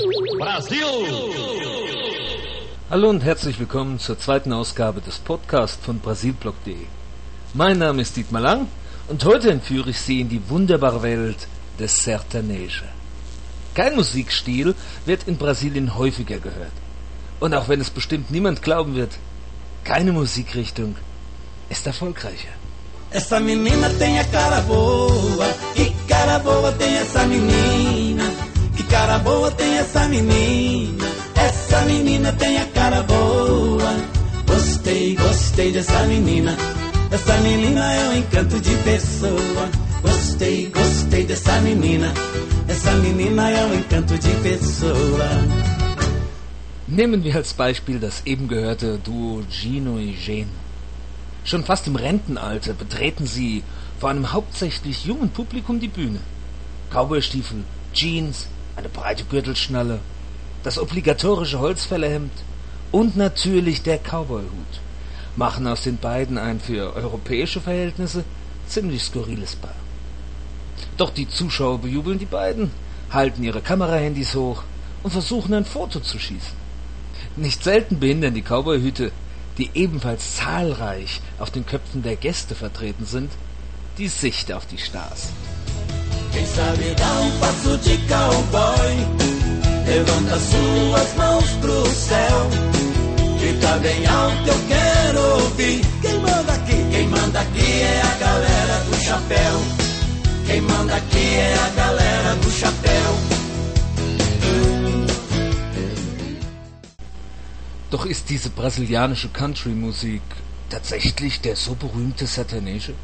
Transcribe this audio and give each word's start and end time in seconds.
Brasil! 0.00 1.34
Hallo 2.88 3.10
und 3.10 3.22
herzlich 3.22 3.58
willkommen 3.58 3.98
zur 3.98 4.18
zweiten 4.18 4.50
Ausgabe 4.50 5.02
des 5.02 5.18
Podcasts 5.18 5.84
von 5.84 5.98
Brasilblog.de. 5.98 6.86
Mein 7.52 7.78
Name 7.78 8.00
ist 8.00 8.16
Dietmar 8.16 8.40
Lang 8.40 8.68
und 9.08 9.22
heute 9.26 9.50
entführe 9.50 9.90
ich 9.90 10.00
Sie 10.00 10.22
in 10.22 10.30
die 10.30 10.40
wunderbare 10.48 11.02
Welt 11.02 11.46
des 11.78 11.96
Sertaneja. 11.96 12.88
Kein 13.74 13.94
Musikstil 13.94 14.74
wird 15.04 15.28
in 15.28 15.36
Brasilien 15.36 15.98
häufiger 15.98 16.38
gehört. 16.38 16.72
Und 17.38 17.54
auch 17.54 17.68
wenn 17.68 17.82
es 17.82 17.90
bestimmt 17.90 18.30
niemand 18.30 18.62
glauben 18.62 18.94
wird, 18.94 19.12
keine 19.84 20.12
Musikrichtung 20.12 20.96
ist 21.68 21.86
erfolgreicher. 21.86 22.54
Essa 23.12 23.40
menina 23.40 23.90
tem 23.98 24.18
a 24.18 24.24
cara 24.24 24.60
boa, 24.60 25.48
que 25.74 25.92
cara 26.06 26.38
boa 26.38 26.70
tem 26.72 26.96
essa 26.96 27.26
menina, 27.26 28.29
cara 28.90 29.18
boa 29.20 29.50
tem 29.52 29.78
essa 29.78 30.08
menina, 30.08 31.04
essa 31.36 31.80
menina 31.82 32.32
tem 32.32 32.58
a 32.58 32.66
cara 32.66 33.02
boa. 33.04 33.96
Gostei, 34.46 35.14
gostei 35.14 35.72
dessa 35.72 36.02
menina, 36.04 36.56
essa 37.10 37.36
menina 37.38 37.92
é 37.92 38.08
um 38.08 38.16
encanto 38.16 38.60
de 38.60 38.74
pessoa. 38.84 39.70
Gostei, 40.02 40.66
gostei 40.70 41.24
dessa 41.24 41.60
menina, 41.60 42.12
essa 42.68 42.92
menina 42.94 43.50
é 43.50 43.64
um 43.64 43.74
encanto 43.74 44.18
de 44.18 44.30
pessoa. 44.42 45.28
Nehmen 46.88 47.22
wir 47.22 47.36
als 47.36 47.52
Beispiel 47.52 48.00
das 48.00 48.22
eben 48.26 48.48
gehörte 48.48 48.98
Duo 48.98 49.44
Gino 49.48 49.92
und 49.92 50.26
Jane. 50.26 50.50
Schon 51.44 51.64
fast 51.64 51.86
im 51.86 51.94
Rentenalter 51.94 52.72
betreten 52.72 53.26
sie 53.26 53.62
vor 54.00 54.10
einem 54.10 54.32
hauptsächlich 54.32 55.04
jungen 55.04 55.30
Publikum 55.30 55.78
die 55.78 55.88
Bühne. 55.88 56.18
Cowboystiefel, 56.90 57.62
Jeans, 57.94 58.48
eine 58.80 58.88
breite 58.88 59.24
Gürtelschnalle, 59.24 60.00
das 60.62 60.78
obligatorische 60.78 61.60
Holzfällerhemd 61.60 62.32
und 62.90 63.16
natürlich 63.16 63.82
der 63.82 63.98
Cowboyhut 63.98 64.80
machen 65.36 65.66
aus 65.66 65.82
den 65.82 65.98
beiden 65.98 66.38
ein 66.38 66.60
für 66.60 66.94
europäische 66.96 67.60
Verhältnisse 67.60 68.24
ziemlich 68.66 69.02
skurriles 69.02 69.56
Paar. 69.56 69.74
Doch 70.96 71.10
die 71.10 71.28
Zuschauer 71.28 71.78
bejubeln 71.78 72.18
die 72.18 72.26
beiden, 72.26 72.70
halten 73.10 73.44
ihre 73.44 73.60
Kamerahandys 73.60 74.34
hoch 74.34 74.64
und 75.02 75.10
versuchen 75.10 75.54
ein 75.54 75.64
Foto 75.64 76.00
zu 76.00 76.18
schießen. 76.18 76.58
Nicht 77.36 77.62
selten 77.62 78.00
behindern 78.00 78.34
die 78.34 78.42
Cowboyhüte 78.42 79.12
die 79.58 79.70
ebenfalls 79.74 80.36
zahlreich 80.36 81.20
auf 81.38 81.50
den 81.50 81.66
Köpfen 81.66 82.02
der 82.02 82.16
Gäste 82.16 82.54
vertreten 82.54 83.04
sind, 83.04 83.30
die 83.98 84.08
Sicht 84.08 84.52
auf 84.52 84.64
die 84.64 84.78
Stars. 84.78 85.28
Sabe 86.54 86.94
dá 86.96 87.20
um 87.20 87.38
passo 87.38 87.78
de 87.78 87.96
cowboy, 88.08 88.92
levanta 89.86 90.38
suas 90.38 91.14
mãos 91.14 91.50
pro 91.60 91.86
céu, 91.86 92.50
grita 93.38 93.78
bem 93.78 94.06
alto, 94.06 94.48
eu 94.48 94.60
quero 94.68 95.42
ouvir. 95.44 95.80
Quem 96.02 96.18
manda 96.18 96.52
aqui? 96.52 96.86
Quem 96.90 97.08
manda 97.08 97.40
aqui 97.40 97.82
é 97.82 98.02
a 98.02 98.14
galera 98.18 98.84
do 98.84 98.96
chapéu. 98.96 99.60
Quem 100.46 100.60
manda 100.62 100.96
aqui 100.96 101.34
é 101.34 101.54
a 101.54 101.68
galera 101.70 102.34
do 102.36 102.50
chapéu. 102.50 103.40
Doch 107.90 108.06
ist 108.06 108.28
diese 108.28 108.50
brasilianische 108.50 109.28
Country-Musik 109.28 110.22
tatsächlich 110.68 111.40
der 111.40 111.56
so 111.56 111.74
berühmte 111.74 112.26
Sertanejo? 112.26 112.94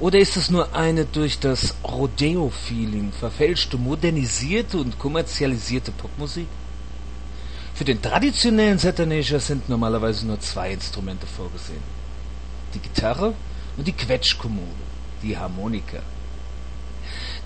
Oder 0.00 0.20
ist 0.20 0.36
es 0.36 0.48
nur 0.48 0.74
eine 0.76 1.06
durch 1.06 1.40
das 1.40 1.74
Rodeo-Feeling 1.82 3.10
verfälschte, 3.12 3.76
modernisierte 3.76 4.78
und 4.78 4.96
kommerzialisierte 4.96 5.90
Popmusik? 5.90 6.46
Für 7.74 7.84
den 7.84 8.00
traditionellen 8.00 8.78
Sertanejo 8.78 9.38
sind 9.40 9.68
normalerweise 9.68 10.26
nur 10.26 10.38
zwei 10.40 10.72
Instrumente 10.72 11.26
vorgesehen. 11.26 11.82
Die 12.74 12.78
Gitarre 12.78 13.34
und 13.76 13.86
die 13.88 13.92
Quetschkommode, 13.92 14.84
die 15.22 15.36
Harmonika. 15.36 15.98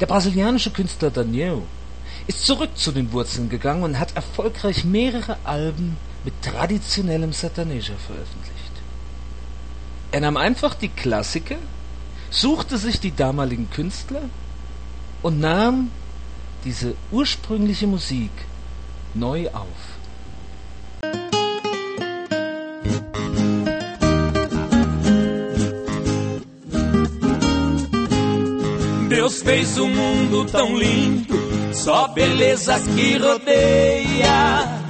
Der 0.01 0.07
brasilianische 0.07 0.71
Künstler 0.71 1.11
Daniel 1.11 1.63
ist 2.27 2.45
zurück 2.45 2.77
zu 2.77 2.93
den 2.93 3.13
Wurzeln 3.13 3.49
gegangen 3.49 3.83
und 3.83 3.99
hat 3.99 4.15
erfolgreich 4.15 4.85
mehrere 4.85 5.39
Alben 5.45 5.97
mit 6.25 6.35
traditionellem 6.43 7.33
Sertanejo 7.33 7.95
veröffentlicht. 8.07 8.73
Er 10.13 10.21
nahm 10.21 10.37
einfach 10.37 10.75
die 10.75 10.89
Klassiker, 10.89 11.57
suchte 12.33 12.79
sich 12.79 12.99
die 12.99 13.15
damaligen 13.15 13.71
Künstler 13.71 14.23
und 15.23 15.39
nahm 15.39 15.91
diese 16.65 16.95
ursprüngliche 17.13 17.87
Musik 17.87 18.31
neu 19.15 19.49
auf. 19.51 19.93
Deus 29.09 29.43
fez 29.43 29.79
o 29.79 29.87
mundo 29.87 30.47
tão 30.47 30.75
lindo, 30.75 31.35
só 31.75 32.09
beleza 32.09 32.81
que 32.81 33.19
rodeia. 33.19 34.81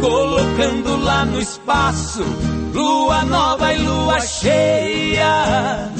Colocando 0.00 0.96
lá 1.02 1.24
no 1.24 1.40
espaço, 1.40 2.24
lua 2.72 3.24
nova 3.24 3.74
e 3.74 3.78
lua 3.78 4.20
cheia. 4.20 5.97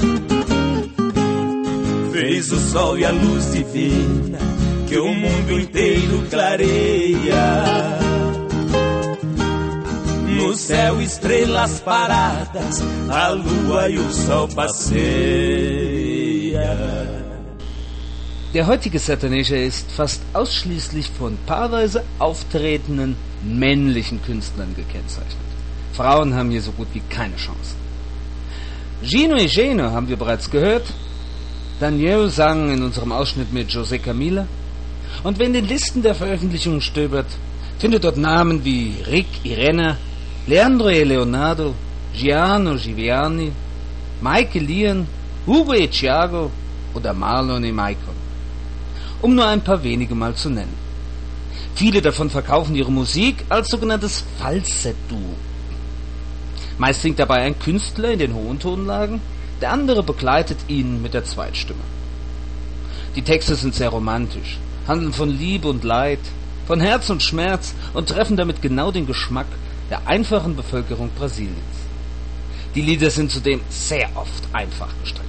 Fez 2.28 2.52
o 2.52 2.60
sol 2.60 2.98
e 2.98 3.06
a 3.06 3.10
luz 3.10 3.52
divina, 3.52 4.36
que 4.86 4.98
o 4.98 5.14
mundo 5.14 5.58
inteiro 5.58 6.26
clareia. 6.28 7.98
No 10.36 10.52
céu, 10.54 11.00
estrelas 11.00 11.80
paradas, 11.80 12.82
a 13.08 13.28
lua 13.28 13.88
e 13.88 13.98
o 13.98 14.12
sol 14.12 14.46
passeia. 14.48 14.98
Der 18.52 18.66
heutige 18.66 18.98
Sertanejo 18.98 19.56
ist 19.56 19.90
fast 19.90 20.20
ausschließlich 20.34 21.08
von 21.18 21.38
paarweise 21.46 22.04
auftretenden 22.18 23.16
männlichen 23.42 24.20
Künstlern 24.22 24.74
gekennzeichnet. 24.76 25.48
Frauen 25.94 26.34
haben 26.34 26.50
hier 26.50 26.60
so 26.60 26.72
gut 26.72 26.88
wie 26.92 27.00
keine 27.08 27.36
Chance. 27.36 27.74
Gino 29.02 29.36
e 29.36 29.46
Geno 29.46 29.90
haben 29.92 30.10
wir 30.10 30.18
bereits 30.18 30.50
gehört. 30.50 30.92
Daniel 31.80 32.28
sang 32.28 32.70
in 32.70 32.82
unserem 32.82 33.12
Ausschnitt 33.12 33.52
mit 33.52 33.70
José 33.70 33.98
Camila. 33.98 34.46
Und 35.22 35.38
wer 35.38 35.46
in 35.46 35.52
den 35.52 35.68
Listen 35.68 36.02
der 36.02 36.14
Veröffentlichungen 36.14 36.80
stöbert, 36.80 37.26
findet 37.78 38.04
dort 38.04 38.16
Namen 38.16 38.64
wie 38.64 38.94
Rick 39.06 39.26
Irena, 39.44 39.96
Leandro 40.46 40.88
e 40.88 41.04
Leonardo, 41.04 41.74
Giano 42.14 42.76
Giviani, 42.76 43.52
Michael 44.20 44.64
Lian, 44.64 45.06
Hugo 45.46 45.74
e 45.74 45.86
Thiago 45.88 46.50
oder 46.94 47.14
Marlon 47.14 47.64
e 47.64 47.72
Maicon 47.72 48.18
um 49.20 49.34
nur 49.34 49.46
ein 49.46 49.62
paar 49.62 49.82
wenige 49.82 50.14
mal 50.14 50.34
zu 50.34 50.50
nennen. 50.50 50.76
Viele 51.74 52.02
davon 52.02 52.30
verkaufen 52.30 52.74
ihre 52.74 52.92
Musik 52.92 53.44
als 53.48 53.68
sogenanntes 53.68 54.24
Falsett-Duo. 54.38 55.34
Meist 56.78 57.02
singt 57.02 57.18
dabei 57.18 57.42
ein 57.42 57.58
Künstler 57.58 58.12
in 58.12 58.18
den 58.18 58.34
hohen 58.34 58.58
Tonlagen, 58.58 59.20
der 59.60 59.72
andere 59.72 60.02
begleitet 60.02 60.58
ihn 60.68 61.02
mit 61.02 61.14
der 61.14 61.24
Zweitstimme. 61.24 61.80
Die 63.16 63.22
Texte 63.22 63.54
sind 63.54 63.74
sehr 63.74 63.88
romantisch, 63.88 64.58
handeln 64.86 65.12
von 65.12 65.30
Liebe 65.30 65.68
und 65.68 65.84
Leid, 65.84 66.20
von 66.66 66.80
Herz 66.80 67.10
und 67.10 67.22
Schmerz 67.22 67.74
und 67.94 68.08
treffen 68.08 68.36
damit 68.36 68.62
genau 68.62 68.92
den 68.92 69.06
Geschmack 69.06 69.46
der 69.90 70.06
einfachen 70.06 70.54
Bevölkerung 70.54 71.10
Brasiliens. 71.18 71.56
Die 72.74 72.82
Lieder 72.82 73.10
sind 73.10 73.30
zudem 73.30 73.60
sehr 73.70 74.08
oft 74.14 74.44
einfach 74.52 74.88
gestrickt 75.00 75.24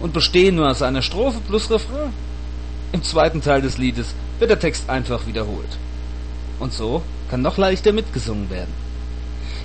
und 0.00 0.12
bestehen 0.12 0.56
nur 0.56 0.68
aus 0.68 0.82
einer 0.82 1.02
Strophe 1.02 1.38
plus 1.46 1.70
Refrain. 1.70 2.12
Im 2.92 3.02
zweiten 3.04 3.40
Teil 3.40 3.62
des 3.62 3.78
Liedes 3.78 4.08
wird 4.38 4.50
der 4.50 4.58
Text 4.58 4.90
einfach 4.90 5.26
wiederholt. 5.26 5.78
Und 6.58 6.72
so 6.72 7.02
kann 7.30 7.42
noch 7.42 7.56
leichter 7.56 7.92
mitgesungen 7.92 8.50
werden. 8.50 8.74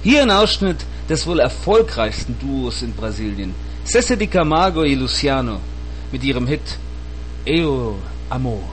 Hier 0.03 0.21
ein 0.21 0.31
Ausschnitt 0.31 0.85
des 1.09 1.25
wohl 1.25 1.39
erfolgreichsten 1.39 2.37
Duos 2.39 2.83
in 2.83 2.93
Brasilien, 2.93 3.55
Cesse 3.85 4.15
de 4.15 4.25
Camargo 4.25 4.83
e 4.83 4.95
Luciano, 4.95 5.61
mit 6.11 6.23
ihrem 6.23 6.45
Hit 6.45 6.79
Eu 7.45 7.99
Amor. 8.31 8.63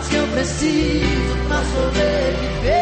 Paz 0.00 0.08
que 0.08 0.16
eu 0.16 0.26
preciso 0.28 1.36
pra 1.46 1.62
sobreviver. 1.64 2.79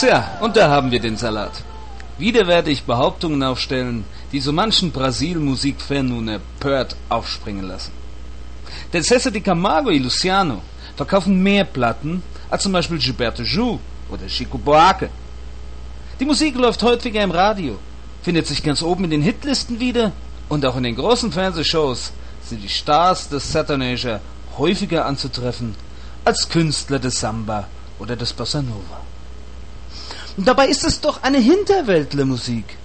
Tja, 0.00 0.38
und 0.40 0.56
da 0.56 0.70
haben 0.70 0.90
wir 0.90 0.98
den 0.98 1.18
Salat. 1.18 1.52
Wieder 2.16 2.46
werde 2.46 2.70
ich 2.70 2.84
Behauptungen 2.84 3.42
aufstellen, 3.42 4.06
die 4.32 4.40
so 4.40 4.50
manchen 4.50 4.92
Brasil-Musikfan 4.92 6.08
nun 6.08 6.28
empört 6.28 6.96
aufspringen 7.10 7.68
lassen. 7.68 7.92
Denn 8.94 9.02
César 9.02 9.30
de 9.30 9.42
Camargo 9.42 9.90
y 9.90 9.98
Luciano 9.98 10.62
verkaufen 10.96 11.42
mehr 11.42 11.64
Platten 11.64 12.22
als 12.48 12.62
zum 12.62 12.72
Beispiel 12.72 12.96
Gilberto 12.96 13.42
Gil 13.42 13.78
oder 14.08 14.26
Chico 14.26 14.56
Buarque. 14.56 15.10
Die 16.18 16.24
Musik 16.24 16.54
läuft 16.56 16.82
häufiger 16.82 17.22
im 17.22 17.30
Radio, 17.30 17.78
findet 18.22 18.46
sich 18.46 18.62
ganz 18.62 18.80
oben 18.82 19.04
in 19.04 19.10
den 19.10 19.22
Hitlisten 19.22 19.80
wieder 19.80 20.12
und 20.48 20.64
auch 20.64 20.78
in 20.78 20.84
den 20.84 20.96
großen 20.96 21.30
Fernsehshows 21.30 22.12
sind 22.42 22.62
die 22.62 22.70
Stars 22.70 23.28
des 23.28 23.52
Sertaneja 23.52 24.20
häufiger 24.56 25.04
anzutreffen 25.04 25.74
als 26.24 26.48
Künstler 26.48 26.98
des 26.98 27.20
Samba 27.20 27.68
oder 27.98 28.16
des 28.16 28.32
Bossa 28.32 28.62
Nova. 28.62 29.09
Und 30.40 30.46
dabei 30.46 30.68
ist 30.68 30.84
es 30.84 31.02
doch 31.02 31.22
eine 31.22 31.36
Hinterwäldlermusik, 31.36 32.78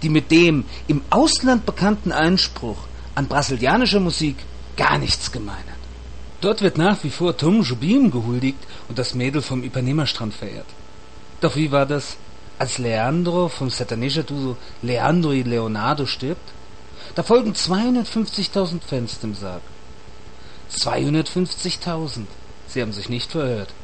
die 0.00 0.08
mit 0.08 0.30
dem 0.30 0.64
im 0.86 1.02
Ausland 1.10 1.66
bekannten 1.66 2.12
Einspruch 2.12 2.78
an 3.14 3.26
brasilianischer 3.26 4.00
Musik 4.00 4.36
gar 4.74 4.96
nichts 4.96 5.30
gemein 5.30 5.66
hat. 5.66 5.82
Dort 6.40 6.62
wird 6.62 6.78
nach 6.78 7.04
wie 7.04 7.10
vor 7.10 7.36
Tom 7.36 7.60
Jobim 7.60 8.10
gehuldigt 8.10 8.60
und 8.88 8.98
das 8.98 9.12
Mädel 9.12 9.42
vom 9.42 9.64
Ipanema-Strand 9.64 10.32
verehrt. 10.32 10.64
Doch 11.42 11.56
wie 11.56 11.70
war 11.70 11.84
das, 11.84 12.16
als 12.58 12.78
Leandro 12.78 13.50
vom 13.50 13.68
Sertaneja-Duo 13.68 14.56
Leandro 14.80 15.32
y 15.32 15.46
Leonardo 15.46 16.06
stirbt? 16.06 16.48
Da 17.14 17.22
folgen 17.22 17.52
250.000 17.52 18.80
Fans 18.80 19.20
dem 19.20 19.34
Sarg. 19.34 19.60
250.000. 20.74 22.24
Sie 22.66 22.80
haben 22.80 22.94
sich 22.94 23.10
nicht 23.10 23.30
verhört. 23.30 23.74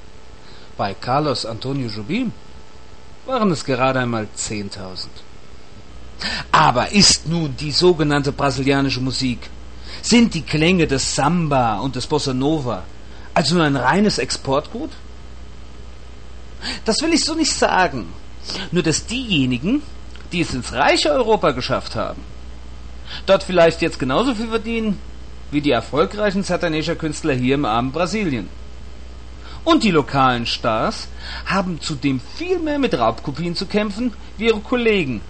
Bei 0.79 0.95
Carlos 0.95 1.45
Antonio 1.45 1.89
Jobim 1.89 2.33
waren 3.27 3.51
es 3.51 3.65
gerade 3.65 4.01
einmal 4.01 4.29
10.000. 4.37 5.07
Aber 6.53 6.93
ist 6.93 7.27
nun 7.27 7.57
die 7.57 7.73
sogenannte 7.73 8.33
brasilianische 8.33 9.01
Musik, 9.01 9.51
sind 10.03 10.35
die 10.35 10.43
Klänge 10.43 10.87
des 10.87 11.15
Samba 11.15 11.79
und 11.79 11.97
des 11.97 12.07
Bossa 12.07 12.35
Nova 12.35 12.85
also 13.35 13.57
nur 13.57 13.65
ein 13.65 13.77
reines 13.77 14.19
Exportgut? 14.19 14.91
Das 16.85 17.03
will 17.03 17.13
ich 17.13 17.25
so 17.25 17.35
nicht 17.35 17.53
sagen. 17.53 18.07
Nur 18.71 18.83
dass 18.83 19.07
diejenigen, 19.07 19.83
die 20.33 20.41
es 20.41 20.55
ins 20.55 20.73
reiche 20.73 21.11
Europa 21.11 21.51
geschafft 21.51 21.97
haben, 21.97 22.23
dort 23.27 23.43
vielleicht 23.43 23.83
jetzt 23.83 23.99
genauso 23.99 24.35
viel 24.35 24.49
verdienen 24.49 24.99
wie 25.51 25.61
die 25.61 25.71
erfolgreichen 25.71 26.43
Sertaneja-Künstler 26.43 27.35
hier 27.35 27.57
im 27.57 27.65
armen 27.65 27.93
Brasilien. 27.93 28.49
Und 29.65 29.83
die 29.83 29.91
lokalen 29.91 30.47
Stars 30.47 31.09
haben 31.47 31.81
zudem 31.81 32.21
viel 32.21 32.59
mehr 32.59 32.79
mit 32.79 32.95
Raubkopien 32.95 33.57
zu 33.57 33.67
kämpfen 33.67 34.13
wie 34.37 34.47
ihre 34.47 34.61
Kollegen, 34.61 35.23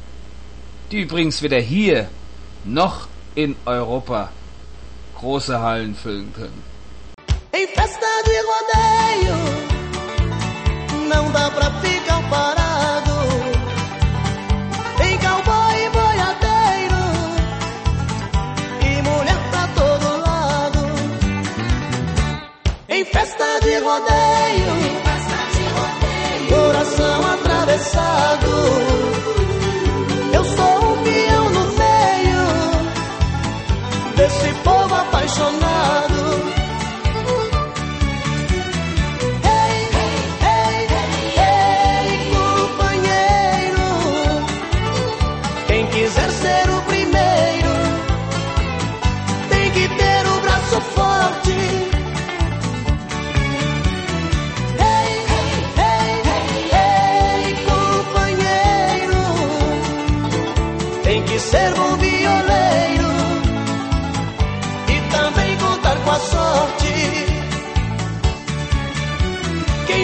die 0.90 1.02
übrigens 1.02 1.42
weder 1.42 1.60
hier 1.60 2.08
noch 2.64 3.06
in 3.34 3.54
Europa 3.64 4.30
große 5.14 5.60
Hallen 5.60 5.94
füllen 5.94 6.32
können. 6.34 6.62
Em 7.52 7.68
festa 7.68 8.06
de 8.28 8.38
rodeio, 8.50 9.36
não 11.08 11.30
dá 11.30 11.50
pra 11.50 11.70
ficar 11.80 12.22
parado. 12.28 12.73
Festa 23.64 24.00
de 24.00 24.63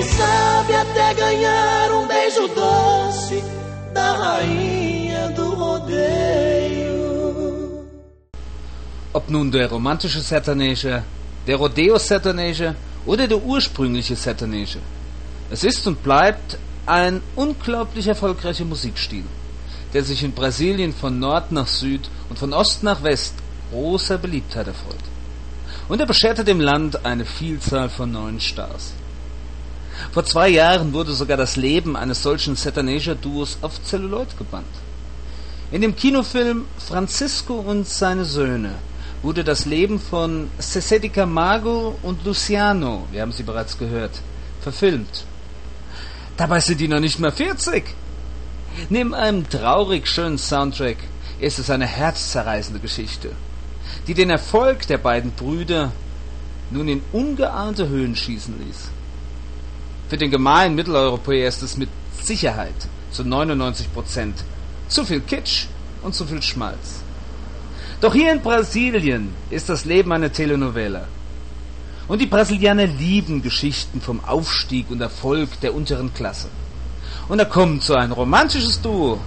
Quem 0.00 0.08
sabe 0.08 0.74
até 0.76 1.14
ganhar 1.14 1.92
um 1.92 2.06
beijo 2.06 2.48
doce 2.48 3.44
da 3.92 4.12
rainha 4.14 5.28
do 5.28 5.54
rodeio. 5.54 6.94
Ob 9.12 9.28
nun 9.28 9.50
der 9.50 9.68
romantische 9.68 10.22
Sertaneja, 10.22 11.04
der 11.46 11.56
Rodeo-Sertaneja 11.56 12.74
oder 13.04 13.28
der 13.28 13.42
ursprüngliche 13.42 14.16
Sertaneja. 14.16 14.80
Es 15.50 15.64
ist 15.64 15.86
und 15.86 16.02
bleibt 16.02 16.56
ein 16.86 17.20
unglaublich 17.36 18.06
erfolgreicher 18.06 18.64
Musikstil, 18.64 19.24
der 19.92 20.02
sich 20.02 20.22
in 20.24 20.32
Brasilien 20.32 20.94
von 20.94 21.18
Nord 21.18 21.52
nach 21.52 21.66
Süd 21.66 22.08
und 22.30 22.38
von 22.38 22.54
Ost 22.54 22.82
nach 22.82 23.02
West 23.02 23.34
großer 23.70 24.16
Beliebtheit 24.16 24.68
erfreut. 24.68 25.04
Und 25.90 26.00
er 26.00 26.06
bescherte 26.06 26.42
dem 26.42 26.60
Land 26.60 27.04
eine 27.04 27.26
Vielzahl 27.26 27.90
von 27.90 28.10
neuen 28.10 28.40
Stars. 28.40 28.94
Vor 30.12 30.24
zwei 30.24 30.48
Jahren 30.48 30.92
wurde 30.92 31.12
sogar 31.12 31.36
das 31.36 31.56
Leben 31.56 31.96
eines 31.96 32.22
solchen 32.22 32.56
Sertaneja-Duos 32.56 33.58
auf 33.62 33.82
Celluloid 33.84 34.36
gebannt. 34.36 34.66
In 35.70 35.82
dem 35.82 35.94
Kinofilm 35.94 36.64
Francisco 36.78 37.54
und 37.54 37.86
seine 37.86 38.24
Söhne 38.24 38.74
wurde 39.22 39.44
das 39.44 39.66
Leben 39.66 40.00
von 40.00 40.50
Cessé 40.58 40.98
de 40.98 41.10
Camargo 41.10 41.96
und 42.02 42.24
Luciano, 42.24 43.06
wir 43.12 43.22
haben 43.22 43.32
sie 43.32 43.44
bereits 43.44 43.78
gehört, 43.78 44.12
verfilmt. 44.60 45.24
Dabei 46.36 46.58
sind 46.58 46.80
die 46.80 46.88
noch 46.88 47.00
nicht 47.00 47.20
mal 47.20 47.30
40. 47.30 47.84
Neben 48.88 49.14
einem 49.14 49.48
traurig 49.48 50.08
schönen 50.08 50.38
Soundtrack 50.38 50.96
ist 51.38 51.58
es 51.58 51.70
eine 51.70 51.86
herzzerreißende 51.86 52.80
Geschichte, 52.80 53.30
die 54.06 54.14
den 54.14 54.30
Erfolg 54.30 54.86
der 54.86 54.98
beiden 54.98 55.32
Brüder 55.32 55.92
nun 56.70 56.88
in 56.88 57.02
ungeahnte 57.12 57.88
Höhen 57.88 58.16
schießen 58.16 58.54
ließ. 58.58 58.90
Für 60.10 60.18
den 60.18 60.32
gemeinen 60.32 60.74
Mitteleuropäer 60.74 61.46
ist 61.46 61.62
es 61.62 61.76
mit 61.76 61.88
Sicherheit 62.20 62.74
zu 63.12 63.22
99 63.22 63.92
Prozent 63.92 64.44
zu 64.88 65.04
viel 65.04 65.20
Kitsch 65.20 65.66
und 66.02 66.16
zu 66.16 66.26
viel 66.26 66.42
Schmalz. 66.42 67.02
Doch 68.00 68.12
hier 68.12 68.32
in 68.32 68.40
Brasilien 68.40 69.32
ist 69.50 69.68
das 69.68 69.84
Leben 69.84 70.10
eine 70.10 70.32
Telenovela. 70.32 71.06
Und 72.08 72.20
die 72.20 72.26
Brasilianer 72.26 72.88
lieben 72.88 73.40
Geschichten 73.40 74.00
vom 74.00 74.24
Aufstieg 74.24 74.90
und 74.90 75.00
Erfolg 75.00 75.48
der 75.60 75.76
unteren 75.76 76.12
Klasse. 76.12 76.48
Und 77.28 77.38
da 77.38 77.44
kommt 77.44 77.84
so 77.84 77.94
ein 77.94 78.10
romantisches 78.10 78.82
Duo, 78.82 79.20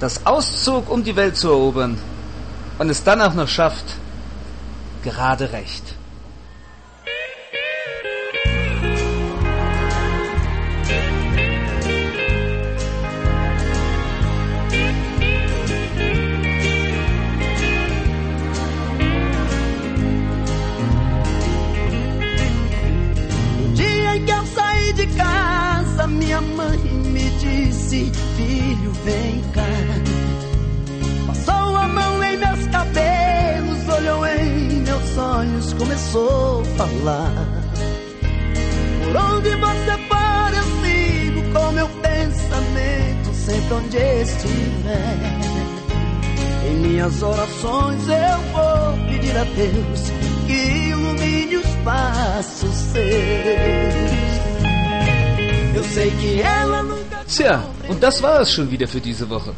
das 0.00 0.24
auszog, 0.24 0.90
um 0.90 1.04
die 1.04 1.16
Welt 1.16 1.36
zu 1.36 1.50
erobern 1.50 1.98
und 2.78 2.88
es 2.88 3.04
dann 3.04 3.20
auch 3.20 3.34
noch 3.34 3.48
schafft, 3.48 3.84
gerade 5.02 5.52
recht. 5.52 5.84
Mãe 26.54 26.78
me 26.78 27.30
disse: 27.38 28.10
Filho, 28.36 28.92
vem 29.04 29.42
cá. 29.52 29.62
Passou 31.26 31.76
a 31.76 31.88
mão 31.88 32.24
em 32.24 32.36
meus 32.36 32.66
cabelos, 32.68 33.88
olhou 33.88 34.26
em 34.26 34.82
meus 34.82 35.18
olhos, 35.18 35.72
começou 35.74 36.60
a 36.60 36.64
falar. 36.76 37.64
Por 39.04 39.16
onde 39.16 39.50
você 39.56 39.98
for, 40.08 40.54
eu 40.56 40.64
sigo 40.82 41.42
com 41.52 41.72
meu 41.72 41.88
pensamento, 41.88 43.34
sempre 43.34 43.74
onde 43.74 43.96
estiver. 43.96 45.54
Em 46.66 46.76
minhas 46.76 47.22
orações 47.22 48.02
eu 48.08 48.38
vou 48.52 49.06
pedir 49.06 49.36
a 49.36 49.44
Deus 49.44 50.12
que 50.46 50.88
ilumine 50.88 51.56
os 51.56 51.68
passos 51.84 52.74
seus. 52.74 54.33
Tja, 57.26 57.64
und 57.88 58.00
das 58.02 58.22
war 58.22 58.40
es 58.40 58.52
schon 58.52 58.70
wieder 58.70 58.86
für 58.86 59.00
diese 59.00 59.28
Woche. 59.28 59.52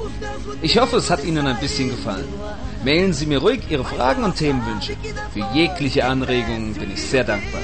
Ich 0.62 0.78
hoffe, 0.78 0.96
es 0.96 1.10
hat 1.10 1.22
Ihnen 1.24 1.46
ein 1.46 1.60
bisschen 1.60 1.90
gefallen. 1.90 2.24
Mailen 2.84 3.12
Sie 3.12 3.26
mir 3.26 3.38
ruhig 3.38 3.60
Ihre 3.68 3.84
Fragen 3.84 4.24
und 4.24 4.34
Themenwünsche. 4.36 4.96
Für 5.32 5.46
jegliche 5.52 6.06
Anregungen 6.06 6.72
bin 6.74 6.92
ich 6.92 7.02
sehr 7.02 7.24
dankbar. 7.24 7.60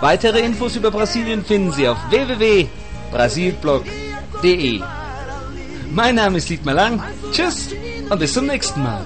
Weitere 0.00 0.40
Infos 0.40 0.74
über 0.76 0.90
Brasilien 0.90 1.44
finden 1.44 1.72
Sie 1.72 1.88
auf 1.88 1.98
www.brasilblog.de. 2.10 4.80
Mein 5.92 6.14
Name 6.14 6.38
ist 6.38 6.48
Dietmar 6.48 6.74
Lang. 6.74 7.02
Tschüss 7.32 7.68
und 8.08 8.18
bis 8.18 8.32
zum 8.32 8.46
nächsten 8.46 8.82
Mal. 8.82 9.04